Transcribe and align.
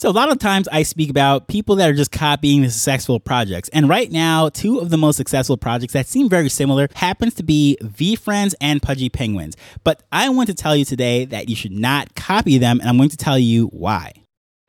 So, 0.00 0.08
a 0.08 0.12
lot 0.12 0.32
of 0.32 0.38
times 0.38 0.66
I 0.72 0.82
speak 0.82 1.10
about 1.10 1.46
people 1.46 1.76
that 1.76 1.90
are 1.90 1.92
just 1.92 2.10
copying 2.10 2.62
the 2.62 2.70
successful 2.70 3.20
projects. 3.20 3.68
And 3.68 3.86
right 3.86 4.10
now, 4.10 4.48
two 4.48 4.78
of 4.78 4.88
the 4.88 4.96
most 4.96 5.18
successful 5.18 5.58
projects 5.58 5.92
that 5.92 6.06
seem 6.06 6.30
very 6.30 6.48
similar 6.48 6.88
happens 6.94 7.34
to 7.34 7.42
be 7.42 7.76
VeeFriends 7.82 8.54
and 8.62 8.80
Pudgy 8.80 9.10
Penguins. 9.10 9.58
But 9.84 10.02
I 10.10 10.30
want 10.30 10.48
to 10.48 10.54
tell 10.54 10.74
you 10.74 10.86
today 10.86 11.26
that 11.26 11.50
you 11.50 11.54
should 11.54 11.72
not 11.72 12.14
copy 12.14 12.56
them, 12.56 12.80
and 12.80 12.88
I'm 12.88 12.96
going 12.96 13.10
to 13.10 13.16
tell 13.18 13.38
you 13.38 13.66
why. 13.66 14.14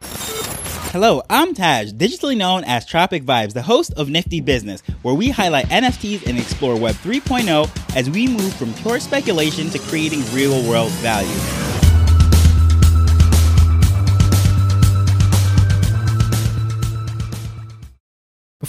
Hello, 0.01 1.23
I'm 1.29 1.53
Taj, 1.53 1.93
digitally 1.93 2.35
known 2.35 2.65
as 2.65 2.85
Tropic 2.85 3.23
Vibes, 3.23 3.53
the 3.53 3.61
host 3.61 3.93
of 3.93 4.09
Nifty 4.09 4.41
Business, 4.41 4.81
where 5.01 5.15
we 5.15 5.29
highlight 5.29 5.67
NFTs 5.67 6.27
and 6.27 6.37
explore 6.37 6.77
Web 6.77 6.95
3.0 6.95 7.95
as 7.95 8.09
we 8.09 8.27
move 8.27 8.53
from 8.55 8.73
pure 8.73 8.99
speculation 8.99 9.69
to 9.69 9.79
creating 9.79 10.25
real 10.33 10.61
world 10.69 10.91
value. 10.95 11.70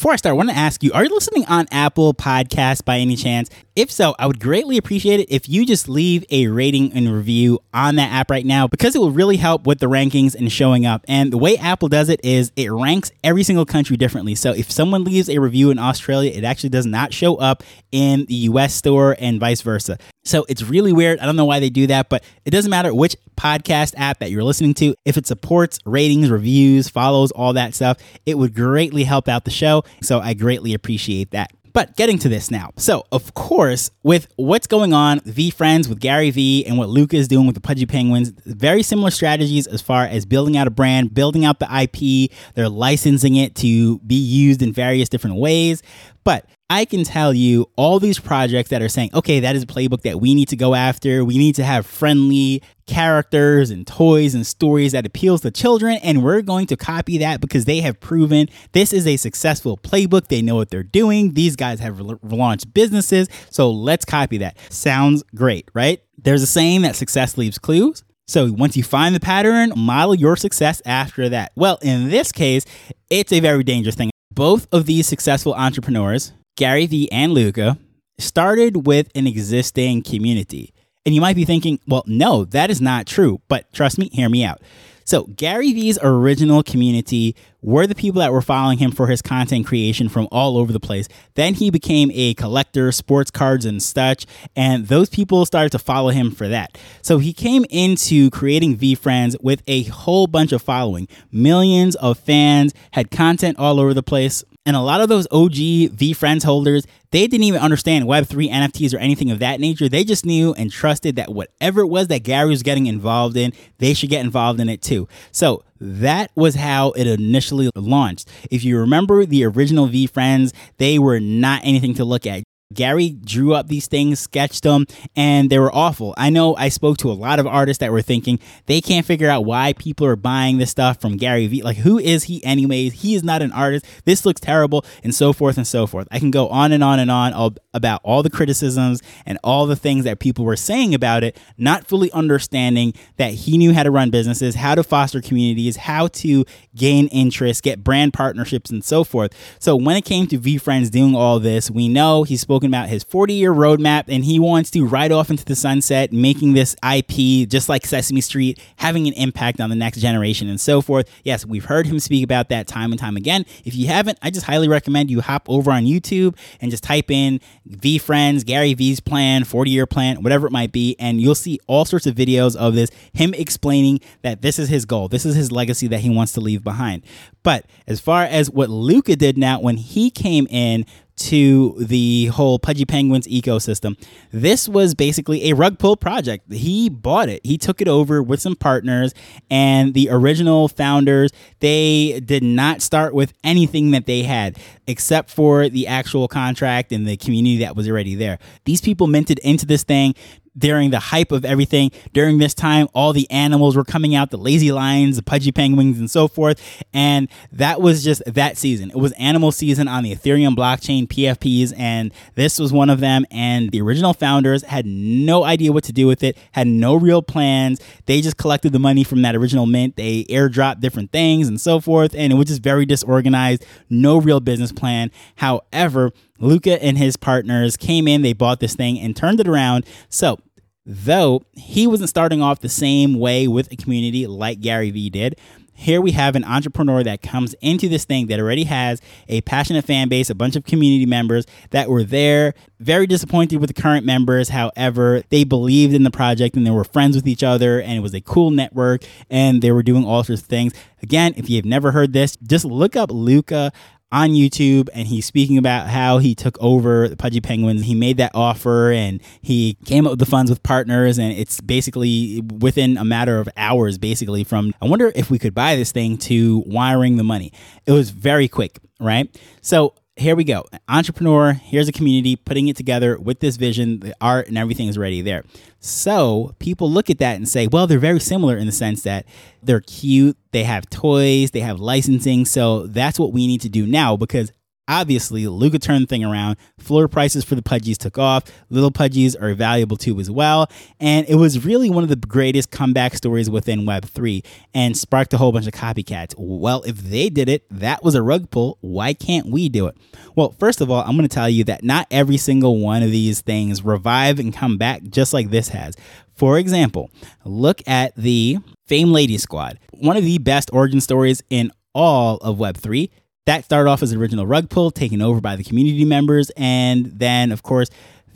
Before 0.02 0.14
I 0.14 0.16
start, 0.16 0.32
I 0.32 0.36
want 0.36 0.48
to 0.48 0.56
ask 0.56 0.82
you 0.82 0.90
are 0.94 1.04
you 1.04 1.14
listening 1.14 1.44
on 1.46 1.68
Apple 1.70 2.12
Podcasts 2.12 2.84
by 2.84 2.98
any 2.98 3.14
chance? 3.14 3.48
If 3.76 3.88
so, 3.88 4.16
I 4.18 4.26
would 4.26 4.40
greatly 4.40 4.76
appreciate 4.76 5.20
it 5.20 5.30
if 5.30 5.48
you 5.48 5.64
just 5.64 5.88
leave 5.88 6.24
a 6.28 6.48
rating 6.48 6.92
and 6.92 7.08
review 7.08 7.60
on 7.72 7.94
that 7.94 8.10
app 8.10 8.28
right 8.28 8.44
now 8.44 8.66
because 8.66 8.96
it 8.96 8.98
will 8.98 9.12
really 9.12 9.36
help 9.36 9.64
with 9.64 9.78
the 9.78 9.86
rankings 9.86 10.34
and 10.34 10.50
showing 10.50 10.84
up. 10.84 11.04
And 11.06 11.32
the 11.32 11.38
way 11.38 11.56
Apple 11.56 11.86
does 11.86 12.08
it 12.08 12.18
is 12.24 12.50
it 12.56 12.72
ranks 12.72 13.12
every 13.22 13.44
single 13.44 13.64
country 13.64 13.96
differently. 13.96 14.34
So 14.34 14.52
if 14.52 14.72
someone 14.72 15.04
leaves 15.04 15.28
a 15.30 15.38
review 15.38 15.70
in 15.70 15.78
Australia, 15.78 16.32
it 16.32 16.42
actually 16.42 16.70
does 16.70 16.84
not 16.84 17.14
show 17.14 17.36
up 17.36 17.62
in 17.92 18.26
the 18.26 18.34
US 18.34 18.74
store 18.74 19.14
and 19.20 19.38
vice 19.38 19.62
versa. 19.62 19.98
So 20.24 20.44
it's 20.48 20.62
really 20.62 20.92
weird. 20.92 21.18
I 21.18 21.26
don't 21.26 21.36
know 21.36 21.44
why 21.44 21.60
they 21.60 21.70
do 21.70 21.86
that, 21.88 22.08
but 22.08 22.22
it 22.44 22.50
doesn't 22.50 22.70
matter 22.70 22.94
which 22.94 23.16
podcast 23.36 23.94
app 23.96 24.20
that 24.20 24.30
you're 24.30 24.44
listening 24.44 24.74
to. 24.74 24.94
If 25.04 25.16
it 25.16 25.26
supports 25.26 25.78
ratings, 25.84 26.30
reviews, 26.30 26.88
follows, 26.88 27.32
all 27.32 27.52
that 27.54 27.74
stuff, 27.74 27.98
it 28.24 28.38
would 28.38 28.54
greatly 28.54 29.04
help 29.04 29.28
out 29.28 29.44
the 29.44 29.50
show. 29.50 29.84
So 30.00 30.20
I 30.20 30.34
greatly 30.34 30.74
appreciate 30.74 31.32
that. 31.32 31.52
But 31.72 31.96
getting 31.96 32.18
to 32.18 32.28
this 32.28 32.50
now. 32.50 32.70
So, 32.76 33.06
of 33.10 33.32
course, 33.34 33.90
with 34.02 34.28
what's 34.36 34.66
going 34.66 34.92
on, 34.92 35.20
V 35.20 35.50
VeeFriends 35.50 35.88
with 35.88 36.00
Gary 36.00 36.30
Vee 36.30 36.66
and 36.66 36.76
what 36.76 36.90
Luca 36.90 37.16
is 37.16 37.28
doing 37.28 37.46
with 37.46 37.54
the 37.54 37.62
Pudgy 37.62 37.86
Penguins, 37.86 38.30
very 38.44 38.82
similar 38.82 39.10
strategies 39.10 39.66
as 39.66 39.80
far 39.80 40.04
as 40.04 40.26
building 40.26 40.56
out 40.56 40.66
a 40.66 40.70
brand, 40.70 41.14
building 41.14 41.44
out 41.44 41.60
the 41.60 41.82
IP. 41.82 42.30
They're 42.54 42.68
licensing 42.68 43.36
it 43.36 43.54
to 43.56 43.98
be 44.00 44.16
used 44.16 44.60
in 44.60 44.72
various 44.72 45.08
different 45.08 45.36
ways. 45.36 45.82
But 46.24 46.46
I 46.72 46.86
can 46.86 47.04
tell 47.04 47.34
you 47.34 47.68
all 47.76 48.00
these 48.00 48.18
projects 48.18 48.70
that 48.70 48.80
are 48.80 48.88
saying, 48.88 49.10
okay, 49.12 49.40
that 49.40 49.54
is 49.54 49.62
a 49.62 49.66
playbook 49.66 50.00
that 50.04 50.22
we 50.22 50.34
need 50.34 50.48
to 50.48 50.56
go 50.56 50.74
after. 50.74 51.22
We 51.22 51.36
need 51.36 51.54
to 51.56 51.64
have 51.64 51.84
friendly 51.84 52.62
characters 52.86 53.70
and 53.70 53.86
toys 53.86 54.34
and 54.34 54.46
stories 54.46 54.92
that 54.92 55.04
appeals 55.04 55.42
to 55.42 55.50
children 55.50 55.98
and 56.02 56.24
we're 56.24 56.40
going 56.40 56.66
to 56.68 56.76
copy 56.76 57.18
that 57.18 57.42
because 57.42 57.66
they 57.66 57.80
have 57.80 58.00
proven 58.00 58.48
this 58.72 58.94
is 58.94 59.06
a 59.06 59.18
successful 59.18 59.76
playbook. 59.76 60.28
They 60.28 60.40
know 60.40 60.54
what 60.54 60.70
they're 60.70 60.82
doing. 60.82 61.34
These 61.34 61.56
guys 61.56 61.78
have 61.80 62.00
re- 62.00 62.16
launched 62.22 62.72
businesses, 62.72 63.28
so 63.50 63.70
let's 63.70 64.06
copy 64.06 64.38
that. 64.38 64.56
Sounds 64.72 65.22
great, 65.34 65.68
right? 65.74 66.00
There's 66.16 66.42
a 66.42 66.46
saying 66.46 66.80
that 66.82 66.96
success 66.96 67.36
leaves 67.36 67.58
clues. 67.58 68.02
So 68.26 68.50
once 68.50 68.78
you 68.78 68.82
find 68.82 69.14
the 69.14 69.20
pattern, 69.20 69.74
model 69.76 70.14
your 70.14 70.36
success 70.36 70.80
after 70.86 71.28
that. 71.28 71.52
Well, 71.54 71.78
in 71.82 72.08
this 72.08 72.32
case, 72.32 72.64
it's 73.10 73.30
a 73.30 73.40
very 73.40 73.62
dangerous 73.62 73.94
thing. 73.94 74.10
Both 74.34 74.68
of 74.72 74.86
these 74.86 75.06
successful 75.06 75.52
entrepreneurs 75.52 76.32
Gary 76.56 76.86
Vee 76.86 77.10
and 77.10 77.32
Luca 77.32 77.78
started 78.18 78.86
with 78.86 79.08
an 79.14 79.26
existing 79.26 80.02
community. 80.02 80.72
And 81.04 81.14
you 81.14 81.20
might 81.20 81.36
be 81.36 81.44
thinking, 81.44 81.80
well, 81.86 82.04
no, 82.06 82.44
that 82.46 82.70
is 82.70 82.80
not 82.80 83.06
true. 83.06 83.40
But 83.48 83.72
trust 83.72 83.98
me, 83.98 84.08
hear 84.12 84.28
me 84.28 84.44
out. 84.44 84.60
So, 85.04 85.24
Gary 85.24 85.72
Vee's 85.72 85.98
original 86.00 86.62
community 86.62 87.34
were 87.60 87.88
the 87.88 87.94
people 87.94 88.20
that 88.20 88.32
were 88.32 88.42
following 88.42 88.78
him 88.78 88.92
for 88.92 89.08
his 89.08 89.20
content 89.20 89.66
creation 89.66 90.08
from 90.08 90.28
all 90.30 90.56
over 90.56 90.72
the 90.72 90.78
place. 90.78 91.08
Then 91.34 91.54
he 91.54 91.70
became 91.70 92.10
a 92.14 92.34
collector, 92.34 92.92
sports 92.92 93.30
cards 93.30 93.64
and 93.64 93.82
such, 93.82 94.26
and 94.54 94.86
those 94.86 95.08
people 95.08 95.44
started 95.44 95.72
to 95.72 95.80
follow 95.80 96.10
him 96.10 96.30
for 96.30 96.46
that. 96.48 96.78
So, 97.02 97.18
he 97.18 97.32
came 97.32 97.64
into 97.68 98.30
creating 98.30 98.78
VeeFriends 98.78 99.34
with 99.42 99.62
a 99.66 99.82
whole 99.84 100.28
bunch 100.28 100.52
of 100.52 100.62
following. 100.62 101.08
Millions 101.32 101.96
of 101.96 102.18
fans 102.18 102.72
had 102.92 103.10
content 103.10 103.58
all 103.58 103.80
over 103.80 103.94
the 103.94 104.04
place. 104.04 104.44
And 104.64 104.76
a 104.76 104.80
lot 104.80 105.00
of 105.00 105.08
those 105.08 105.26
OG 105.32 105.54
VeeFriends 105.96 106.44
holders, 106.44 106.86
they 107.10 107.26
didn't 107.26 107.44
even 107.44 107.60
understand 107.60 108.04
Web3 108.04 108.48
NFTs 108.48 108.94
or 108.94 108.98
anything 108.98 109.32
of 109.32 109.40
that 109.40 109.58
nature. 109.58 109.88
They 109.88 110.04
just 110.04 110.24
knew 110.24 110.54
and 110.54 110.70
trusted 110.70 111.16
that 111.16 111.32
whatever 111.32 111.80
it 111.80 111.88
was 111.88 112.06
that 112.08 112.22
Gary 112.22 112.50
was 112.50 112.62
getting 112.62 112.86
involved 112.86 113.36
in, 113.36 113.52
they 113.78 113.92
should 113.92 114.10
get 114.10 114.24
involved 114.24 114.60
in 114.60 114.68
it 114.68 114.80
too. 114.80 115.08
So 115.32 115.64
that 115.80 116.30
was 116.36 116.54
how 116.54 116.92
it 116.92 117.08
initially 117.08 117.70
launched. 117.74 118.28
If 118.52 118.62
you 118.62 118.78
remember 118.78 119.26
the 119.26 119.44
original 119.44 119.88
VeeFriends, 119.88 120.52
they 120.78 120.96
were 120.96 121.18
not 121.18 121.62
anything 121.64 121.94
to 121.94 122.04
look 122.04 122.24
at. 122.24 122.44
Gary 122.74 123.10
drew 123.10 123.54
up 123.54 123.68
these 123.68 123.86
things, 123.86 124.20
sketched 124.20 124.62
them, 124.62 124.86
and 125.16 125.50
they 125.50 125.58
were 125.58 125.74
awful. 125.74 126.14
I 126.16 126.30
know 126.30 126.56
I 126.56 126.68
spoke 126.68 126.98
to 126.98 127.10
a 127.10 127.12
lot 127.12 127.38
of 127.38 127.46
artists 127.46 127.80
that 127.80 127.92
were 127.92 128.02
thinking 128.02 128.38
they 128.66 128.80
can't 128.80 129.06
figure 129.06 129.28
out 129.28 129.44
why 129.44 129.72
people 129.74 130.06
are 130.06 130.16
buying 130.16 130.58
this 130.58 130.70
stuff 130.70 131.00
from 131.00 131.16
Gary 131.16 131.46
Vee. 131.46 131.62
Like, 131.62 131.78
who 131.78 131.98
is 131.98 132.24
he, 132.24 132.44
anyways? 132.44 132.94
He 133.02 133.14
is 133.14 133.22
not 133.22 133.42
an 133.42 133.52
artist. 133.52 133.86
This 134.04 134.24
looks 134.24 134.40
terrible, 134.40 134.84
and 135.02 135.14
so 135.14 135.32
forth 135.32 135.56
and 135.56 135.66
so 135.66 135.86
forth. 135.86 136.08
I 136.10 136.18
can 136.18 136.30
go 136.30 136.48
on 136.48 136.72
and 136.72 136.82
on 136.82 136.98
and 136.98 137.10
on 137.10 137.56
about 137.74 138.00
all 138.02 138.22
the 138.22 138.30
criticisms 138.30 139.02
and 139.26 139.38
all 139.44 139.66
the 139.66 139.76
things 139.76 140.04
that 140.04 140.18
people 140.18 140.44
were 140.44 140.56
saying 140.56 140.94
about 140.94 141.24
it, 141.24 141.38
not 141.56 141.86
fully 141.86 142.10
understanding 142.12 142.94
that 143.16 143.32
he 143.32 143.58
knew 143.58 143.72
how 143.72 143.82
to 143.82 143.90
run 143.90 144.10
businesses, 144.10 144.54
how 144.54 144.74
to 144.74 144.82
foster 144.82 145.20
communities, 145.20 145.76
how 145.76 146.08
to 146.08 146.44
gain 146.74 147.08
interest, 147.08 147.62
get 147.62 147.84
brand 147.84 148.12
partnerships, 148.12 148.70
and 148.70 148.84
so 148.84 149.04
forth. 149.04 149.32
So, 149.58 149.76
when 149.76 149.96
it 149.96 150.04
came 150.04 150.26
to 150.28 150.38
VeeFriends 150.38 150.90
doing 150.90 151.14
all 151.14 151.38
this, 151.38 151.70
we 151.70 151.88
know 151.88 152.22
he 152.22 152.36
spoke 152.36 152.61
spoken 152.62 152.70
about 152.72 152.88
his 152.88 153.02
40 153.02 153.34
year 153.34 153.52
roadmap, 153.52 154.04
and 154.06 154.24
he 154.24 154.38
wants 154.38 154.70
to 154.70 154.86
ride 154.86 155.10
off 155.10 155.30
into 155.30 155.44
the 155.44 155.56
sunset, 155.56 156.12
making 156.12 156.52
this 156.52 156.76
IP 156.88 157.48
just 157.48 157.68
like 157.68 157.84
Sesame 157.84 158.20
Street, 158.20 158.60
having 158.76 159.08
an 159.08 159.14
impact 159.14 159.60
on 159.60 159.68
the 159.68 159.74
next 159.74 159.98
generation 159.98 160.48
and 160.48 160.60
so 160.60 160.80
forth. 160.80 161.10
Yes, 161.24 161.44
we've 161.44 161.64
heard 161.64 161.86
him 161.86 161.98
speak 161.98 162.22
about 162.22 162.50
that 162.50 162.68
time 162.68 162.92
and 162.92 163.00
time 163.00 163.16
again. 163.16 163.44
If 163.64 163.74
you 163.74 163.88
haven't, 163.88 164.18
I 164.22 164.30
just 164.30 164.46
highly 164.46 164.68
recommend 164.68 165.10
you 165.10 165.20
hop 165.20 165.48
over 165.48 165.72
on 165.72 165.84
YouTube 165.84 166.36
and 166.60 166.70
just 166.70 166.84
type 166.84 167.10
in 167.10 167.40
VeeFriends, 167.68 168.46
Gary 168.46 168.74
Vee's 168.74 169.00
plan, 169.00 169.42
40 169.42 169.70
year 169.70 169.86
plan, 169.86 170.22
whatever 170.22 170.46
it 170.46 170.52
might 170.52 170.70
be, 170.70 170.94
and 171.00 171.20
you'll 171.20 171.34
see 171.34 171.58
all 171.66 171.84
sorts 171.84 172.06
of 172.06 172.14
videos 172.14 172.54
of 172.54 172.74
this, 172.74 172.90
him 173.12 173.34
explaining 173.34 173.98
that 174.22 174.42
this 174.42 174.60
is 174.60 174.68
his 174.68 174.84
goal, 174.84 175.08
this 175.08 175.26
is 175.26 175.34
his 175.34 175.50
legacy 175.50 175.88
that 175.88 176.00
he 176.00 176.10
wants 176.10 176.32
to 176.34 176.40
leave 176.40 176.62
behind. 176.62 177.02
But 177.42 177.66
as 177.88 177.98
far 177.98 178.22
as 178.22 178.50
what 178.50 178.70
Luca 178.70 179.16
did 179.16 179.36
now, 179.36 179.58
when 179.60 179.76
he 179.76 180.10
came 180.10 180.46
in 180.48 180.86
to 181.16 181.74
the 181.78 182.26
whole 182.26 182.58
Pudgy 182.58 182.84
Penguins 182.84 183.26
ecosystem. 183.26 183.96
This 184.30 184.68
was 184.68 184.94
basically 184.94 185.50
a 185.50 185.54
rug 185.54 185.78
pull 185.78 185.96
project. 185.96 186.52
He 186.52 186.88
bought 186.88 187.28
it. 187.28 187.40
He 187.44 187.58
took 187.58 187.80
it 187.80 187.88
over 187.88 188.22
with 188.22 188.40
some 188.40 188.56
partners 188.56 189.14
and 189.50 189.94
the 189.94 190.08
original 190.10 190.68
founders, 190.68 191.30
they 191.60 192.20
did 192.24 192.42
not 192.42 192.82
start 192.82 193.14
with 193.14 193.32
anything 193.44 193.90
that 193.92 194.06
they 194.06 194.22
had 194.22 194.58
except 194.86 195.30
for 195.30 195.68
the 195.68 195.86
actual 195.86 196.28
contract 196.28 196.92
and 196.92 197.06
the 197.06 197.16
community 197.16 197.58
that 197.58 197.76
was 197.76 197.88
already 197.88 198.14
there. 198.14 198.38
These 198.64 198.80
people 198.80 199.06
minted 199.06 199.38
into 199.40 199.66
this 199.66 199.84
thing 199.84 200.14
during 200.56 200.90
the 200.90 200.98
hype 200.98 201.32
of 201.32 201.44
everything. 201.44 201.90
During 202.12 202.38
this 202.38 202.54
time, 202.54 202.88
all 202.94 203.12
the 203.12 203.30
animals 203.30 203.76
were 203.76 203.84
coming 203.84 204.14
out 204.14 204.30
the 204.30 204.36
lazy 204.36 204.72
lions, 204.72 205.16
the 205.16 205.22
pudgy 205.22 205.52
penguins, 205.52 205.98
and 205.98 206.10
so 206.10 206.28
forth. 206.28 206.82
And 206.92 207.28
that 207.52 207.80
was 207.80 208.04
just 208.04 208.22
that 208.26 208.56
season. 208.56 208.90
It 208.90 208.96
was 208.96 209.12
animal 209.12 209.52
season 209.52 209.88
on 209.88 210.04
the 210.04 210.14
Ethereum 210.14 210.54
blockchain, 210.54 211.06
PFPs, 211.06 211.72
and 211.78 212.12
this 212.34 212.58
was 212.58 212.72
one 212.72 212.90
of 212.90 213.00
them. 213.00 213.24
And 213.30 213.70
the 213.70 213.80
original 213.80 214.14
founders 214.14 214.62
had 214.62 214.86
no 214.86 215.44
idea 215.44 215.72
what 215.72 215.84
to 215.84 215.92
do 215.92 216.06
with 216.06 216.22
it, 216.22 216.36
had 216.52 216.66
no 216.66 216.94
real 216.94 217.22
plans. 217.22 217.80
They 218.06 218.20
just 218.20 218.36
collected 218.36 218.72
the 218.72 218.78
money 218.78 219.04
from 219.04 219.22
that 219.22 219.34
original 219.34 219.66
mint. 219.66 219.96
They 219.96 220.24
airdropped 220.24 220.80
different 220.80 221.12
things 221.12 221.48
and 221.48 221.60
so 221.60 221.80
forth. 221.80 222.14
And 222.14 222.32
it 222.32 222.36
was 222.36 222.46
just 222.46 222.62
very 222.62 222.86
disorganized, 222.86 223.64
no 223.88 224.18
real 224.18 224.40
business 224.40 224.71
plan. 224.72 225.10
However, 225.36 226.12
Luca 226.38 226.82
and 226.82 226.98
his 226.98 227.16
partners 227.16 227.76
came 227.76 228.08
in, 228.08 228.22
they 228.22 228.32
bought 228.32 228.60
this 228.60 228.74
thing 228.74 228.98
and 228.98 229.16
turned 229.16 229.40
it 229.40 229.48
around. 229.48 229.86
So, 230.08 230.38
though 230.84 231.42
he 231.52 231.86
wasn't 231.86 232.08
starting 232.08 232.42
off 232.42 232.60
the 232.60 232.68
same 232.68 233.18
way 233.18 233.46
with 233.46 233.70
a 233.70 233.76
community 233.76 234.26
like 234.26 234.60
Gary 234.60 234.90
Vee 234.90 235.10
did, 235.10 235.38
here 235.74 236.00
we 236.00 236.12
have 236.12 236.36
an 236.36 236.44
entrepreneur 236.44 237.02
that 237.02 237.22
comes 237.22 237.54
into 237.54 237.88
this 237.88 238.04
thing 238.04 238.26
that 238.28 238.38
already 238.38 238.64
has 238.64 239.00
a 239.28 239.40
passionate 239.42 239.84
fan 239.84 240.08
base, 240.08 240.30
a 240.30 240.34
bunch 240.34 240.54
of 240.54 240.64
community 240.64 241.06
members 241.06 241.46
that 241.70 241.88
were 241.88 242.04
there, 242.04 242.54
very 242.78 243.06
disappointed 243.06 243.58
with 243.58 243.74
the 243.74 243.80
current 243.80 244.06
members. 244.06 244.50
However, 244.50 245.22
they 245.30 245.44
believed 245.44 245.94
in 245.94 246.04
the 246.04 246.10
project 246.10 246.56
and 246.56 246.66
they 246.66 246.70
were 246.70 246.84
friends 246.84 247.16
with 247.16 247.26
each 247.26 247.42
other, 247.42 247.80
and 247.80 247.92
it 247.92 248.00
was 248.00 248.14
a 248.14 248.20
cool 248.20 248.50
network, 248.50 249.04
and 249.30 249.62
they 249.62 249.72
were 249.72 249.82
doing 249.82 250.04
all 250.04 250.22
sorts 250.22 250.42
of 250.42 250.48
things. 250.48 250.72
Again, 251.02 251.34
if 251.36 251.50
you 251.50 251.56
have 251.56 251.64
never 251.64 251.90
heard 251.90 252.12
this, 252.12 252.36
just 252.36 252.64
look 252.64 252.94
up 252.94 253.10
Luca 253.10 253.72
on 254.12 254.30
YouTube 254.30 254.90
and 254.92 255.08
he's 255.08 255.24
speaking 255.24 255.56
about 255.56 255.88
how 255.88 256.18
he 256.18 256.34
took 256.34 256.56
over 256.60 257.08
the 257.08 257.16
Pudgy 257.16 257.40
Penguins. 257.40 257.82
He 257.82 257.94
made 257.94 258.18
that 258.18 258.30
offer 258.34 258.92
and 258.92 259.20
he 259.40 259.78
came 259.86 260.06
up 260.06 260.12
with 260.12 260.18
the 260.18 260.26
funds 260.26 260.50
with 260.50 260.62
partners. 260.62 261.18
And 261.18 261.32
it's 261.32 261.60
basically 261.60 262.42
within 262.60 262.98
a 262.98 263.04
matter 263.04 263.40
of 263.40 263.48
hours, 263.56 263.96
basically, 263.96 264.44
from 264.44 264.74
I 264.82 264.86
wonder 264.86 265.10
if 265.14 265.30
we 265.30 265.38
could 265.38 265.54
buy 265.54 265.74
this 265.76 265.90
thing 265.90 266.18
to 266.18 266.62
wiring 266.66 267.16
the 267.16 267.24
money. 267.24 267.52
It 267.86 267.92
was 267.92 268.10
very 268.10 268.48
quick, 268.48 268.78
right? 269.00 269.34
So 269.62 269.94
here 270.16 270.36
we 270.36 270.44
go. 270.44 270.64
Entrepreneur, 270.88 271.52
here's 271.52 271.88
a 271.88 271.92
community 271.92 272.36
putting 272.36 272.68
it 272.68 272.76
together 272.76 273.18
with 273.18 273.40
this 273.40 273.56
vision, 273.56 274.00
the 274.00 274.14
art 274.20 274.46
and 274.46 274.58
everything 274.58 274.88
is 274.88 274.98
ready 274.98 275.22
there. 275.22 275.44
So 275.80 276.54
people 276.58 276.90
look 276.90 277.08
at 277.08 277.18
that 277.18 277.36
and 277.36 277.48
say, 277.48 277.66
well, 277.66 277.86
they're 277.86 277.98
very 277.98 278.20
similar 278.20 278.56
in 278.56 278.66
the 278.66 278.72
sense 278.72 279.02
that 279.02 279.26
they're 279.62 279.80
cute, 279.80 280.36
they 280.52 280.64
have 280.64 280.88
toys, 280.90 281.52
they 281.52 281.60
have 281.60 281.80
licensing. 281.80 282.44
So 282.44 282.86
that's 282.86 283.18
what 283.18 283.32
we 283.32 283.46
need 283.46 283.62
to 283.62 283.68
do 283.68 283.86
now 283.86 284.16
because 284.16 284.52
Obviously, 284.88 285.46
Luca 285.46 285.78
turned 285.78 286.02
the 286.02 286.06
thing 286.06 286.24
around. 286.24 286.56
Floor 286.78 287.06
prices 287.06 287.44
for 287.44 287.54
the 287.54 287.62
Pudgies 287.62 287.96
took 287.96 288.18
off. 288.18 288.44
Little 288.68 288.90
Pudgies 288.90 289.40
are 289.40 289.54
valuable 289.54 289.96
too 289.96 290.18
as 290.18 290.28
well. 290.28 290.68
And 290.98 291.24
it 291.28 291.36
was 291.36 291.64
really 291.64 291.88
one 291.88 292.02
of 292.02 292.08
the 292.08 292.16
greatest 292.16 292.70
comeback 292.72 293.14
stories 293.14 293.48
within 293.48 293.82
Web3 293.82 294.44
and 294.74 294.96
sparked 294.96 295.32
a 295.34 295.38
whole 295.38 295.52
bunch 295.52 295.68
of 295.68 295.72
copycats. 295.72 296.34
Well, 296.36 296.82
if 296.82 296.96
they 296.96 297.28
did 297.30 297.48
it, 297.48 297.64
that 297.70 298.02
was 298.02 298.16
a 298.16 298.22
rug 298.22 298.50
pull. 298.50 298.78
Why 298.80 299.14
can't 299.14 299.46
we 299.46 299.68
do 299.68 299.86
it? 299.86 299.96
Well, 300.34 300.54
first 300.58 300.80
of 300.80 300.90
all, 300.90 301.02
I'm 301.02 301.16
going 301.16 301.28
to 301.28 301.34
tell 301.34 301.48
you 301.48 301.62
that 301.64 301.84
not 301.84 302.08
every 302.10 302.36
single 302.36 302.80
one 302.80 303.04
of 303.04 303.10
these 303.12 303.40
things 303.40 303.84
revive 303.84 304.40
and 304.40 304.52
come 304.52 304.78
back 304.78 305.02
just 305.04 305.32
like 305.32 305.50
this 305.50 305.68
has. 305.68 305.94
For 306.34 306.58
example, 306.58 307.10
look 307.44 307.82
at 307.86 308.16
the 308.16 308.58
Fame 308.86 309.12
Lady 309.12 309.38
Squad, 309.38 309.78
one 309.92 310.16
of 310.16 310.24
the 310.24 310.38
best 310.38 310.70
origin 310.72 311.00
stories 311.00 311.40
in 311.50 311.70
all 311.94 312.38
of 312.38 312.56
Web3 312.56 313.10
that 313.46 313.64
started 313.64 313.90
off 313.90 314.02
as 314.02 314.12
an 314.12 314.20
original 314.20 314.46
rug 314.46 314.70
pull 314.70 314.90
taken 314.90 315.20
over 315.20 315.40
by 315.40 315.56
the 315.56 315.64
community 315.64 316.04
members. 316.04 316.50
And 316.56 317.06
then, 317.06 317.52
of 317.52 317.62
course, 317.62 317.88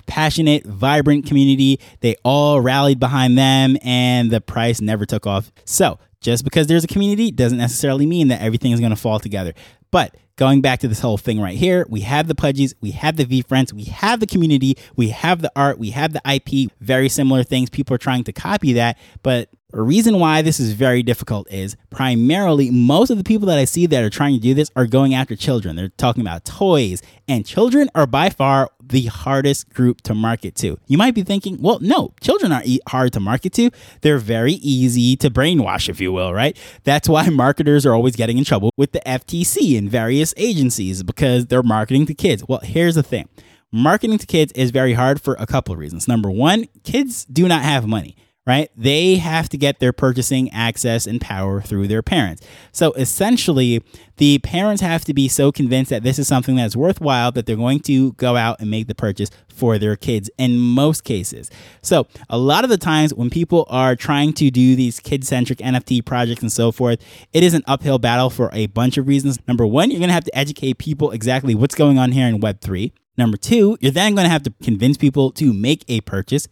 passionate, 0.07 0.65
vibrant 0.65 1.27
community. 1.27 1.81
They 2.01 2.17
all 2.25 2.61
rallied 2.61 2.99
behind 2.99 3.37
them, 3.37 3.77
and 3.83 4.31
the 4.31 4.41
price 4.41 4.81
never 4.81 5.05
took 5.07 5.27
off. 5.27 5.53
So, 5.65 5.99
just 6.21 6.45
because 6.45 6.67
there's 6.67 6.85
a 6.85 6.89
community 6.89 7.31
doesn't 7.31 7.59
necessarily 7.59 8.07
mean 8.07 8.29
that 8.29 8.41
everything 8.41 8.73
is 8.73 8.81
going 8.81 8.91
to 8.91 8.97
fall 8.97 9.21
together. 9.21 9.53
But 9.91 10.17
going 10.37 10.61
back 10.61 10.81
to 10.81 10.89
this 10.89 11.01
whole 11.01 11.19
thing 11.19 11.41
right 11.41 11.57
here, 11.57 11.87
we 11.89 12.01
have 12.01 12.27
the 12.27 12.35
Pudgies, 12.35 12.75
we 12.81 12.91
have 12.93 13.17
the 13.17 13.25
VeeFriends, 13.25 13.73
we 13.73 13.85
have 13.85 14.21
the 14.21 14.27
community, 14.27 14.77
we 14.97 15.11
have 15.11 15.41
the 15.41 15.53
art, 15.55 15.79
we 15.79 15.91
have 15.91 16.13
the 16.13 16.23
IP, 16.29 16.73
very 16.81 17.09
similar 17.09 17.45
things. 17.45 17.71
People 17.71 17.95
are 17.95 17.99
trying 17.99 18.25
to 18.25 18.33
copy 18.33 18.73
that, 18.73 18.99
but 19.23 19.51
the 19.73 19.83
reason 19.83 20.21
why 20.21 20.43
this 20.43 20.61
is 20.61 20.75
very 20.75 21.03
difficult 21.03 21.51
is 21.53 21.77
primarily 21.91 22.71
most 22.71 23.11
of 23.11 23.19
the 23.19 23.25
people 23.25 23.49
that 23.49 23.59
I 23.59 23.65
see 23.65 23.87
that 23.87 24.05
are 24.05 24.11
trying 24.11 24.35
to 24.35 24.41
do 24.41 24.55
this 24.55 24.71
are 24.77 24.87
going 24.87 25.13
after 25.13 25.35
children. 25.35 25.75
They're 25.75 25.89
talking 25.89 26.21
about 26.21 26.45
toys, 26.45 27.03
and 27.27 27.45
children 27.45 27.91
are 27.93 28.07
by 28.07 28.31
far 28.31 28.71
the 28.81 29.07
hardest 29.07 29.71
group 29.71 30.03
to 30.03 30.15
market 30.15 30.55
to. 30.57 30.79
You 30.87 30.97
might 30.97 31.17
be 31.17 31.25
thinking, 31.25 31.61
well, 31.61 31.81
no, 31.81 32.15
children 32.21 32.53
aren't 32.53 32.69
hard 32.89 33.13
to 33.15 33.21
market 33.21 33.53
to. 33.55 33.71
They're 34.03 34.19
very 34.19 34.53
easy 34.53 35.17
to 35.17 35.31
brainwash, 35.31 35.89
if 35.89 36.01
you 36.01 36.13
will, 36.13 36.33
right? 36.33 36.57
That's 36.85 37.09
why 37.09 37.29
marketers 37.29 37.85
are 37.85 37.93
always 37.93 38.15
getting 38.15 38.39
in 38.39 38.45
trouble 38.45 38.71
with 38.77 38.93
the 38.93 39.03
FTC 39.05 39.77
and 39.77 39.91
various 39.91 40.33
agencies 40.37 41.03
because 41.03 41.47
they're 41.47 41.65
marketing 41.65 42.07
to 42.07 42.15
kids. 42.15 42.45
Well, 42.47 42.61
here's 42.63 42.95
the 42.95 43.03
thing 43.03 43.29
marketing 43.73 44.19
to 44.19 44.27
kids 44.27 44.53
is 44.53 44.71
very 44.71 44.93
hard 44.93 45.21
for 45.21 45.35
a 45.41 45.47
couple 45.47 45.75
of 45.75 45.81
reasons. 45.81 46.07
Number 46.07 46.31
one, 46.31 46.67
kids 46.85 47.25
do 47.25 47.49
not 47.49 47.63
have 47.63 47.85
money 47.89 48.17
right? 48.47 48.71
They 48.77 49.17
have 49.17 49.49
to 49.49 49.59
get 49.59 49.81
their 49.81 49.93
purchasing 49.93 50.51
access 50.53 51.07
and 51.07 51.21
power 51.21 51.61
through 51.61 51.89
their 51.89 52.03
parents. 52.03 52.47
So 52.71 52.93
essentially, 52.93 53.83
the 54.19 54.39
parents 54.39 54.81
have 54.83 55.05
to 55.07 55.15
be 55.15 55.29
so 55.29 55.51
convinced 55.51 55.91
that 55.91 56.05
this 56.05 56.19
is 56.19 56.29
something 56.29 56.57
that's 56.57 56.77
worthwhile 56.77 57.33
that 57.33 57.47
they're 57.47 57.57
going 57.57 57.81
to 57.81 58.13
go 58.13 58.37
out 58.37 58.61
and 58.61 58.71
make 58.71 58.87
the 58.87 58.95
purchase 58.95 59.31
for 59.49 59.79
their 59.79 59.97
kids 59.97 60.31
in 60.39 60.59
most 60.59 61.03
cases. 61.03 61.51
So, 61.83 62.07
a 62.29 62.39
lot 62.39 62.63
of 62.63 62.71
the 62.71 62.77
times 62.77 63.13
when 63.13 63.31
people 63.31 63.67
are 63.69 63.97
trying 63.97 64.33
to 64.35 64.51
do 64.51 64.77
these 64.77 65.01
kid 65.01 65.25
centric 65.25 65.59
NFT 65.59 66.05
projects 66.05 66.43
and 66.43 66.53
so 66.53 66.71
forth, 66.71 67.01
it 67.33 67.43
is 67.43 67.55
an 67.55 67.65
uphill 67.67 67.99
battle 67.99 68.31
for 68.31 68.51
a 68.53 68.67
bunch 68.67 68.97
of 68.99 69.09
reasons. 69.09 69.39
Number 69.49 69.67
one, 69.67 69.91
you're 69.91 69.99
going 69.99 70.09
to 70.09 70.15
have 70.15 70.25
to 70.25 70.39
educate 70.39 70.79
people 70.79 71.11
exactly 71.11 71.55
what's 71.55 71.75
going 71.75 71.99
on 71.99 72.13
here 72.13 72.29
in 72.29 72.41
Web3. 72.41 72.93
Number 73.19 73.39
two, 73.39 73.79
you're 73.81 73.93
then 73.93 74.15
going 74.15 74.27
to 74.27 74.31
have 74.31 74.43
to 74.43 74.53
convince 74.63 74.99
people 74.99 75.31
to 75.33 75.53
make 75.53 75.85
a 75.89 76.03
purchase. 76.03 76.49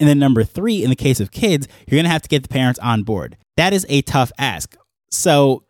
And 0.00 0.08
then 0.08 0.18
number 0.18 0.44
three, 0.44 0.82
in 0.82 0.90
the 0.90 0.96
case 0.96 1.20
of 1.20 1.30
kids, 1.30 1.68
you're 1.86 1.96
going 1.96 2.04
to 2.04 2.10
have 2.10 2.22
to 2.22 2.28
get 2.28 2.42
the 2.42 2.48
parents 2.48 2.80
on 2.80 3.02
board. 3.02 3.36
That 3.56 3.72
is 3.72 3.86
a 3.88 4.02
tough 4.02 4.32
ask. 4.38 4.76
So 5.10 5.64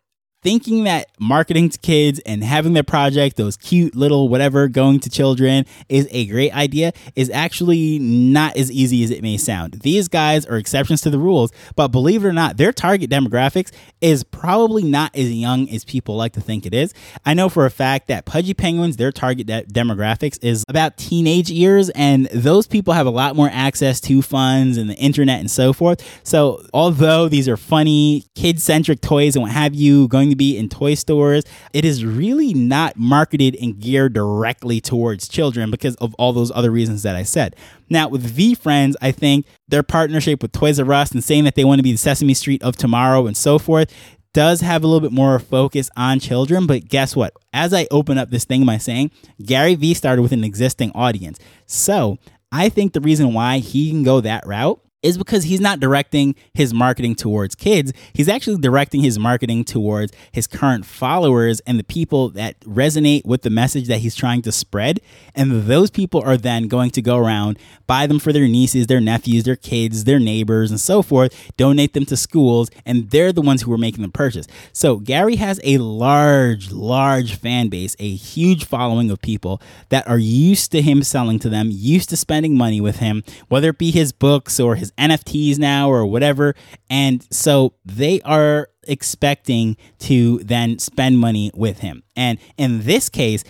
thinking 0.45 0.83
that 0.83 1.09
marketing 1.19 1.67
to 1.69 1.79
kids 1.79 2.19
and 2.19 2.43
having 2.43 2.73
their 2.73 2.83
project, 2.83 3.35
those 3.35 3.57
cute 3.57 3.95
little 3.95 4.29
whatever 4.29 4.67
going 4.67 4.99
to 4.99 5.09
children, 5.09 5.65
is 5.89 6.07
a 6.11 6.27
great 6.27 6.55
idea 6.55 6.93
is 7.15 7.31
actually 7.31 7.97
not 7.97 8.55
as 8.55 8.71
easy 8.71 9.03
as 9.03 9.09
it 9.09 9.23
may 9.23 9.37
sound. 9.37 9.73
These 9.81 10.07
guys 10.07 10.45
are 10.45 10.57
exceptions 10.57 11.01
to 11.01 11.09
the 11.09 11.17
rules, 11.17 11.51
but 11.75 11.87
believe 11.87 12.23
it 12.23 12.27
or 12.27 12.31
not, 12.31 12.57
their 12.57 12.71
target 12.71 13.09
demographics 13.09 13.71
is 14.01 14.23
probably 14.23 14.83
not 14.83 15.15
as 15.15 15.33
young 15.33 15.67
as 15.69 15.83
people 15.83 16.15
like 16.15 16.33
to 16.33 16.41
think 16.41 16.67
it 16.67 16.75
is. 16.75 16.93
I 17.25 17.33
know 17.33 17.49
for 17.49 17.65
a 17.65 17.71
fact 17.71 18.07
that 18.09 18.25
Pudgy 18.25 18.53
Penguins, 18.53 18.97
their 18.97 19.11
target 19.11 19.47
de- 19.47 19.63
demographics 19.63 20.37
is 20.43 20.63
about 20.69 20.95
teenage 20.97 21.49
years, 21.49 21.89
and 21.89 22.27
those 22.27 22.67
people 22.67 22.93
have 22.93 23.07
a 23.07 23.11
lot 23.11 23.35
more 23.35 23.49
access 23.51 23.99
to 24.01 24.21
funds 24.21 24.77
and 24.77 24.91
the 24.91 24.95
internet 24.97 25.39
and 25.39 25.49
so 25.49 25.73
forth. 25.73 26.07
So, 26.23 26.63
although 26.71 27.29
these 27.29 27.49
are 27.49 27.57
funny, 27.57 28.25
kid 28.35 28.61
centric 28.61 29.01
toys 29.01 29.35
and 29.35 29.41
what 29.41 29.51
have 29.51 29.73
you, 29.73 30.07
going 30.07 30.34
be 30.35 30.57
in 30.57 30.69
toy 30.69 30.95
stores. 30.95 31.43
It 31.73 31.85
is 31.85 32.05
really 32.05 32.53
not 32.53 32.97
marketed 32.97 33.55
and 33.61 33.79
geared 33.79 34.13
directly 34.13 34.81
towards 34.81 35.27
children 35.27 35.71
because 35.71 35.95
of 35.95 36.13
all 36.15 36.33
those 36.33 36.51
other 36.51 36.71
reasons 36.71 37.03
that 37.03 37.15
I 37.15 37.23
said. 37.23 37.55
Now, 37.89 38.07
with 38.07 38.35
VeeFriends, 38.35 38.95
I 39.01 39.11
think 39.11 39.45
their 39.67 39.83
partnership 39.83 40.41
with 40.41 40.51
Toys 40.51 40.79
R 40.79 40.93
Us 40.93 41.11
and 41.11 41.23
saying 41.23 41.43
that 41.45 41.55
they 41.55 41.65
want 41.65 41.79
to 41.79 41.83
be 41.83 41.91
the 41.91 41.97
Sesame 41.97 42.33
Street 42.33 42.63
of 42.63 42.75
tomorrow 42.75 43.27
and 43.27 43.37
so 43.37 43.59
forth 43.59 43.93
does 44.33 44.59
have 44.59 44.83
a 44.83 44.87
little 44.87 44.99
bit 44.99 45.15
more 45.15 45.39
focus 45.39 45.89
on 45.95 46.19
children. 46.19 46.67
But 46.67 46.89
guess 46.89 47.15
what? 47.15 47.33
As 47.53 47.73
I 47.73 47.87
open 47.89 48.17
up 48.17 48.29
this 48.29 48.43
thing 48.43 48.65
by 48.65 48.77
saying 48.77 49.11
Gary 49.43 49.75
Vee 49.75 49.93
started 49.93 50.21
with 50.21 50.33
an 50.33 50.43
existing 50.43 50.91
audience. 50.93 51.39
So 51.65 52.17
I 52.51 52.69
think 52.69 52.93
the 52.93 53.01
reason 53.01 53.33
why 53.33 53.59
he 53.59 53.89
can 53.89 54.03
go 54.03 54.19
that 54.21 54.45
route 54.45 54.81
is 55.05 55.19
because 55.19 55.43
he's 55.43 55.61
not 55.61 55.79
directing 55.79 56.33
his 56.55 56.73
marketing 56.73 57.13
towards 57.13 57.53
kids. 57.53 57.93
He's 58.11 58.27
actually 58.27 58.57
directing 58.57 59.01
his 59.01 59.19
marketing 59.19 59.63
towards 59.63 60.11
his 60.31 60.47
current 60.47 60.83
followers 60.83 61.59
and 61.61 61.77
the 61.77 61.83
people 61.83 62.29
that 62.29 62.59
resonate 62.61 63.23
with 63.23 63.43
the 63.43 63.51
message 63.51 63.87
that 63.87 63.99
he's 63.99 64.15
trying 64.15 64.41
to 64.41 64.51
spread. 64.51 64.99
And 65.35 65.67
those 65.67 65.91
people 65.91 66.23
are 66.25 66.37
then 66.37 66.67
going 66.67 66.89
to 66.91 67.03
go 67.03 67.17
around, 67.17 67.59
buy 67.85 68.07
them 68.07 68.17
for 68.17 68.33
their 68.33 68.47
nieces, 68.47 68.87
their 68.87 68.99
nephews, 68.99 69.43
their 69.43 69.55
kids, 69.55 70.05
their 70.05 70.17
neighbors, 70.17 70.71
and 70.71 70.79
so 70.79 71.03
forth, 71.03 71.51
donate 71.55 71.93
them 71.93 72.05
to 72.05 72.17
schools, 72.17 72.71
and 72.83 73.11
they're 73.11 73.31
the 73.31 73.41
ones 73.41 73.61
who 73.61 73.71
are 73.71 73.77
making 73.77 74.01
the 74.01 74.09
purchase. 74.09 74.47
So 74.73 74.97
Gary 74.97 75.35
has 75.35 75.59
a 75.63 75.77
large, 75.77 76.71
large 76.71 77.35
fan 77.35 77.69
base, 77.69 77.95
a 77.99 78.15
huge 78.15 78.65
following 78.65 79.11
of 79.11 79.21
people 79.21 79.61
that 79.89 80.07
are 80.07 80.17
used 80.17 80.71
to 80.71 80.81
him 80.81 81.03
selling 81.03 81.37
to 81.39 81.49
them, 81.49 81.69
used 81.71 82.09
to 82.09 82.17
spending 82.17 82.57
money 82.57 82.81
with 82.81 82.97
him, 82.97 83.23
whether 83.49 83.69
it 83.69 83.77
be 83.77 83.91
his 83.91 84.11
books 84.11 84.59
or 84.59 84.75
his 84.75 84.91
NFTs 84.97 85.57
now 85.57 85.89
or 85.89 86.05
whatever. 86.05 86.55
And 86.89 87.25
so 87.31 87.73
they 87.85 88.21
are 88.21 88.69
expecting 88.87 89.77
to 89.99 90.39
then 90.39 90.79
spend 90.79 91.19
money 91.19 91.51
with 91.53 91.79
him. 91.79 92.03
And 92.15 92.39
in 92.57 92.83
this 92.83 93.09
case, 93.09 93.43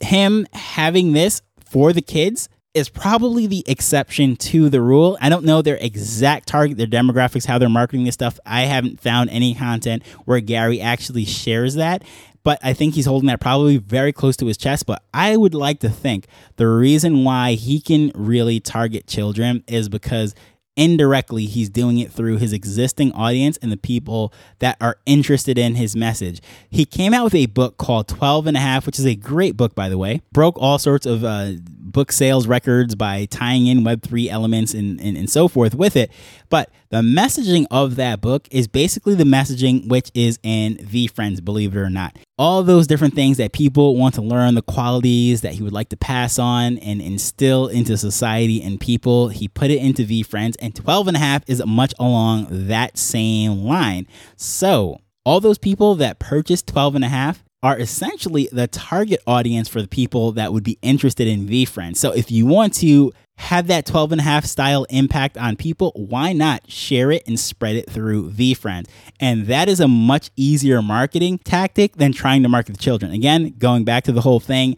him 0.00 0.46
having 0.52 1.12
this 1.12 1.42
for 1.64 1.92
the 1.92 2.02
kids 2.02 2.48
is 2.74 2.88
probably 2.88 3.46
the 3.46 3.62
exception 3.68 4.34
to 4.34 4.68
the 4.68 4.80
rule. 4.80 5.16
I 5.20 5.28
don't 5.28 5.44
know 5.44 5.62
their 5.62 5.76
exact 5.76 6.48
target, 6.48 6.76
their 6.76 6.88
demographics, 6.88 7.46
how 7.46 7.58
they're 7.58 7.68
marketing 7.68 8.04
this 8.04 8.14
stuff. 8.14 8.40
I 8.44 8.62
haven't 8.62 9.00
found 9.00 9.30
any 9.30 9.54
content 9.54 10.04
where 10.24 10.40
Gary 10.40 10.80
actually 10.80 11.24
shares 11.24 11.74
that 11.74 12.02
but 12.44 12.58
I 12.62 12.74
think 12.74 12.94
he's 12.94 13.06
holding 13.06 13.26
that 13.28 13.40
probably 13.40 13.78
very 13.78 14.12
close 14.12 14.36
to 14.36 14.46
his 14.46 14.58
chest. 14.58 14.86
But 14.86 15.02
I 15.12 15.36
would 15.36 15.54
like 15.54 15.80
to 15.80 15.88
think 15.88 16.26
the 16.56 16.68
reason 16.68 17.24
why 17.24 17.54
he 17.54 17.80
can 17.80 18.12
really 18.14 18.60
target 18.60 19.06
children 19.06 19.64
is 19.66 19.88
because 19.88 20.34
indirectly 20.76 21.46
he's 21.46 21.68
doing 21.68 21.98
it 21.98 22.10
through 22.10 22.38
his 22.38 22.52
existing 22.52 23.12
audience 23.12 23.56
and 23.58 23.70
the 23.70 23.76
people 23.76 24.32
that 24.58 24.76
are 24.80 24.98
interested 25.06 25.58
in 25.58 25.76
his 25.76 25.94
message. 25.94 26.40
He 26.70 26.84
came 26.84 27.14
out 27.14 27.24
with 27.24 27.34
a 27.34 27.46
book 27.46 27.76
called 27.76 28.08
12 28.08 28.46
and 28.48 28.56
a 28.56 28.60
half 28.60 28.86
which 28.86 28.98
is 28.98 29.06
a 29.06 29.14
great 29.14 29.56
book 29.56 29.74
by 29.74 29.88
the 29.88 29.98
way. 29.98 30.22
Broke 30.32 30.56
all 30.58 30.78
sorts 30.78 31.06
of 31.06 31.24
uh, 31.24 31.52
book 31.62 32.10
sales 32.10 32.46
records 32.46 32.94
by 32.94 33.26
tying 33.26 33.66
in 33.66 33.80
web3 33.80 34.28
elements 34.28 34.74
and, 34.74 35.00
and, 35.00 35.16
and 35.16 35.30
so 35.30 35.48
forth 35.48 35.74
with 35.74 35.96
it. 35.96 36.10
But 36.48 36.70
the 36.90 37.02
messaging 37.02 37.66
of 37.70 37.96
that 37.96 38.20
book 38.20 38.48
is 38.50 38.66
basically 38.66 39.14
the 39.14 39.24
messaging 39.24 39.88
which 39.88 40.10
is 40.14 40.38
in 40.42 40.78
the 40.80 41.06
friends 41.08 41.40
believe 41.40 41.76
it 41.76 41.78
or 41.78 41.90
not 41.90 42.16
all 42.36 42.62
those 42.62 42.86
different 42.86 43.14
things 43.14 43.36
that 43.36 43.52
people 43.52 43.96
want 43.96 44.14
to 44.14 44.22
learn, 44.22 44.54
the 44.54 44.62
qualities 44.62 45.42
that 45.42 45.52
he 45.52 45.62
would 45.62 45.72
like 45.72 45.88
to 45.90 45.96
pass 45.96 46.38
on 46.38 46.78
and 46.78 47.00
instill 47.00 47.68
into 47.68 47.96
society 47.96 48.62
and 48.62 48.80
people. 48.80 49.28
He 49.28 49.48
put 49.48 49.70
it 49.70 49.78
into 49.78 50.04
VeeFriends, 50.04 50.56
and 50.60 50.74
12 50.74 51.08
and 51.08 51.16
a 51.16 51.20
half 51.20 51.42
is 51.48 51.64
much 51.64 51.94
along 51.98 52.46
that 52.50 52.98
same 52.98 53.64
line. 53.64 54.06
So, 54.36 55.00
all 55.24 55.40
those 55.40 55.58
people 55.58 55.94
that 55.96 56.18
purchased 56.18 56.66
12 56.66 56.96
and 56.96 57.04
a 57.04 57.08
half 57.08 57.44
are 57.62 57.78
essentially 57.78 58.46
the 58.52 58.68
target 58.68 59.20
audience 59.26 59.68
for 59.68 59.80
the 59.80 59.88
people 59.88 60.32
that 60.32 60.52
would 60.52 60.62
be 60.64 60.78
interested 60.82 61.26
in 61.26 61.48
VeeFriends. 61.48 61.96
So 61.96 62.12
if 62.12 62.30
you 62.30 62.44
want 62.44 62.74
to 62.74 63.10
have 63.36 63.66
that 63.66 63.84
12 63.84 64.12
and 64.12 64.20
a 64.20 64.24
half 64.24 64.44
style 64.44 64.84
impact 64.90 65.36
on 65.36 65.56
people, 65.56 65.92
why 65.96 66.32
not 66.32 66.70
share 66.70 67.10
it 67.10 67.26
and 67.26 67.38
spread 67.38 67.76
it 67.76 67.90
through 67.90 68.30
VeeFriends? 68.30 68.86
And 69.20 69.46
that 69.46 69.68
is 69.68 69.80
a 69.80 69.88
much 69.88 70.30
easier 70.36 70.80
marketing 70.80 71.38
tactic 71.38 71.96
than 71.96 72.12
trying 72.12 72.42
to 72.44 72.48
market 72.48 72.72
the 72.72 72.78
children. 72.78 73.12
Again, 73.12 73.54
going 73.58 73.84
back 73.84 74.04
to 74.04 74.12
the 74.12 74.20
whole 74.20 74.40
thing, 74.40 74.76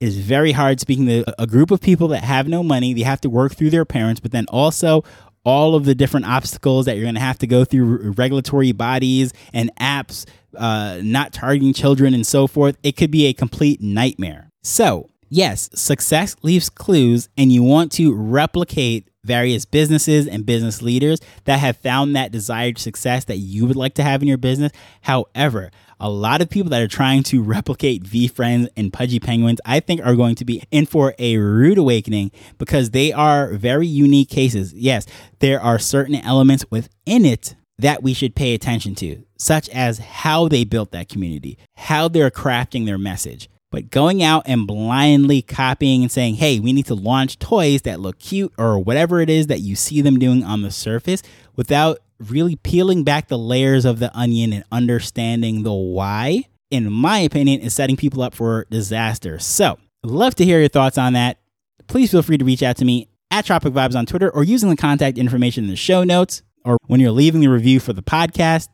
is 0.00 0.16
very 0.16 0.52
hard 0.52 0.80
speaking 0.80 1.06
to 1.06 1.24
a 1.38 1.46
group 1.46 1.70
of 1.70 1.80
people 1.80 2.08
that 2.08 2.24
have 2.24 2.48
no 2.48 2.62
money. 2.62 2.94
They 2.94 3.02
have 3.02 3.20
to 3.20 3.28
work 3.30 3.54
through 3.54 3.70
their 3.70 3.84
parents, 3.84 4.18
but 4.18 4.32
then 4.32 4.46
also 4.48 5.04
all 5.44 5.74
of 5.74 5.84
the 5.84 5.94
different 5.94 6.26
obstacles 6.26 6.86
that 6.86 6.96
you're 6.96 7.04
going 7.04 7.14
to 7.14 7.20
have 7.20 7.38
to 7.38 7.46
go 7.46 7.64
through 7.64 8.12
regulatory 8.12 8.72
bodies 8.72 9.32
and 9.52 9.70
apps 9.76 10.26
uh, 10.56 11.00
not 11.02 11.32
targeting 11.32 11.72
children 11.72 12.14
and 12.14 12.26
so 12.26 12.46
forth. 12.46 12.76
It 12.82 12.96
could 12.96 13.10
be 13.10 13.26
a 13.26 13.32
complete 13.32 13.80
nightmare. 13.80 14.50
So, 14.62 15.08
yes, 15.30 15.70
success 15.74 16.36
leaves 16.42 16.68
clues, 16.68 17.28
and 17.38 17.50
you 17.50 17.62
want 17.62 17.92
to 17.92 18.12
replicate 18.12 19.08
various 19.24 19.64
businesses 19.64 20.26
and 20.26 20.46
business 20.46 20.82
leaders 20.82 21.20
that 21.44 21.58
have 21.58 21.76
found 21.76 22.16
that 22.16 22.32
desired 22.32 22.78
success 22.78 23.24
that 23.26 23.36
you 23.36 23.66
would 23.66 23.76
like 23.76 23.94
to 23.94 24.02
have 24.02 24.22
in 24.22 24.28
your 24.28 24.38
business. 24.38 24.72
However, 25.02 25.70
a 25.98 26.08
lot 26.08 26.40
of 26.40 26.48
people 26.48 26.70
that 26.70 26.80
are 26.80 26.88
trying 26.88 27.22
to 27.24 27.42
replicate 27.42 28.02
VeeFriends 28.02 28.68
and 28.76 28.92
Pudgy 28.92 29.20
Penguins, 29.20 29.60
I 29.66 29.80
think, 29.80 30.00
are 30.04 30.16
going 30.16 30.34
to 30.36 30.46
be 30.46 30.62
in 30.70 30.86
for 30.86 31.14
a 31.18 31.36
rude 31.36 31.76
awakening 31.76 32.30
because 32.56 32.90
they 32.90 33.12
are 33.12 33.52
very 33.52 33.86
unique 33.86 34.30
cases. 34.30 34.72
Yes, 34.72 35.06
there 35.40 35.60
are 35.60 35.78
certain 35.78 36.14
elements 36.14 36.64
within 36.70 37.26
it 37.26 37.54
that 37.78 38.02
we 38.02 38.14
should 38.14 38.34
pay 38.34 38.54
attention 38.54 38.94
to, 38.94 39.22
such 39.38 39.68
as 39.70 39.98
how 39.98 40.48
they 40.48 40.64
built 40.64 40.92
that 40.92 41.08
community, 41.08 41.58
how 41.76 42.08
they're 42.08 42.30
crafting 42.30 42.86
their 42.86 42.98
message. 42.98 43.48
But 43.70 43.90
going 43.90 44.22
out 44.22 44.42
and 44.46 44.66
blindly 44.66 45.42
copying 45.42 46.02
and 46.02 46.10
saying, 46.10 46.34
hey, 46.34 46.58
we 46.58 46.72
need 46.72 46.86
to 46.86 46.94
launch 46.94 47.38
toys 47.38 47.82
that 47.82 48.00
look 48.00 48.18
cute 48.18 48.52
or 48.58 48.78
whatever 48.78 49.20
it 49.20 49.30
is 49.30 49.46
that 49.46 49.60
you 49.60 49.76
see 49.76 50.00
them 50.00 50.18
doing 50.18 50.42
on 50.42 50.62
the 50.62 50.72
surface 50.72 51.22
without 51.54 51.98
really 52.18 52.56
peeling 52.56 53.04
back 53.04 53.28
the 53.28 53.38
layers 53.38 53.84
of 53.84 53.98
the 54.00 54.14
onion 54.16 54.52
and 54.52 54.64
understanding 54.72 55.62
the 55.62 55.72
why, 55.72 56.44
in 56.70 56.92
my 56.92 57.20
opinion, 57.20 57.60
is 57.60 57.72
setting 57.72 57.96
people 57.96 58.22
up 58.22 58.34
for 58.34 58.66
disaster. 58.70 59.38
So, 59.38 59.78
love 60.02 60.34
to 60.36 60.44
hear 60.44 60.58
your 60.58 60.68
thoughts 60.68 60.98
on 60.98 61.12
that. 61.12 61.38
Please 61.86 62.10
feel 62.10 62.22
free 62.22 62.38
to 62.38 62.44
reach 62.44 62.62
out 62.62 62.76
to 62.78 62.84
me 62.84 63.08
at 63.30 63.44
Tropic 63.46 63.72
Vibes 63.72 63.94
on 63.94 64.04
Twitter 64.06 64.30
or 64.30 64.42
using 64.42 64.68
the 64.68 64.76
contact 64.76 65.16
information 65.16 65.64
in 65.64 65.70
the 65.70 65.76
show 65.76 66.02
notes 66.04 66.42
or 66.64 66.76
when 66.86 67.00
you're 67.00 67.12
leaving 67.12 67.40
the 67.40 67.48
review 67.48 67.80
for 67.80 67.92
the 67.92 68.02
podcast. 68.02 68.68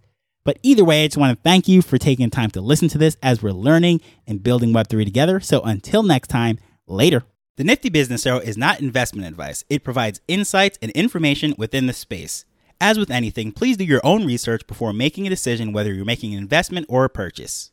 But 0.47 0.61
either 0.63 0.85
way, 0.85 1.03
I 1.03 1.09
just 1.09 1.17
want 1.17 1.37
to 1.37 1.43
thank 1.43 1.67
you 1.67 1.83
for 1.83 1.99
taking 1.99 2.31
time 2.31 2.53
to 2.53 2.61
listen 2.61 2.87
to 2.91 2.99
this 2.99 3.17
as 3.21 3.43
we're 3.43 3.51
learning 3.51 4.01
and 4.29 4.45
building 4.45 4.73
Web3 4.73 5.05
together. 5.05 5.41
So 5.41 5.61
until 5.63 6.05
next 6.05 6.29
time, 6.29 6.61
later. 6.87 7.25
The 7.57 7.65
Nifty 7.65 7.89
Business 7.89 8.25
Arrow 8.25 8.39
is 8.39 8.57
not 8.57 8.81
investment 8.81 9.27
advice, 9.27 9.65
it 9.69 9.83
provides 9.83 10.21
insights 10.29 10.79
and 10.81 10.93
information 10.93 11.55
within 11.59 11.89
the 11.89 11.93
space. 11.93 12.45
As 12.81 12.97
with 12.97 13.11
anything, 13.11 13.51
please 13.51 13.77
do 13.77 13.85
your 13.85 14.03
own 14.05 14.25
research 14.25 14.67
before 14.69 14.93
making 14.93 15.27
a 15.27 15.31
decision 15.31 15.73
whether 15.73 15.93
you're 15.93 16.05
making 16.05 16.33
an 16.33 16.39
investment 16.39 16.87
or 16.89 17.05
a 17.05 17.11
purchase. 17.11 17.73